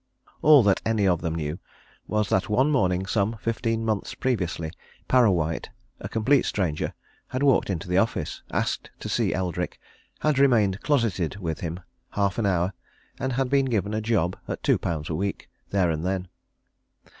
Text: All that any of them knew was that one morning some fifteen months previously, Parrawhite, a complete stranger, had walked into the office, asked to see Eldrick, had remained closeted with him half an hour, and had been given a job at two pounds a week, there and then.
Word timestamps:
All 0.41 0.63
that 0.63 0.81
any 0.83 1.07
of 1.07 1.21
them 1.21 1.35
knew 1.35 1.59
was 2.07 2.27
that 2.29 2.49
one 2.49 2.71
morning 2.71 3.05
some 3.05 3.37
fifteen 3.39 3.85
months 3.85 4.15
previously, 4.15 4.71
Parrawhite, 5.07 5.69
a 5.99 6.09
complete 6.09 6.45
stranger, 6.47 6.95
had 7.27 7.43
walked 7.43 7.69
into 7.69 7.87
the 7.87 7.99
office, 7.99 8.41
asked 8.49 8.89
to 8.99 9.07
see 9.07 9.31
Eldrick, 9.31 9.79
had 10.21 10.39
remained 10.39 10.81
closeted 10.81 11.35
with 11.35 11.59
him 11.59 11.81
half 12.13 12.39
an 12.39 12.47
hour, 12.47 12.73
and 13.19 13.33
had 13.33 13.47
been 13.51 13.65
given 13.65 13.93
a 13.93 14.01
job 14.01 14.35
at 14.47 14.63
two 14.63 14.79
pounds 14.79 15.07
a 15.07 15.13
week, 15.13 15.51
there 15.69 15.91
and 15.91 16.03
then. 16.03 16.29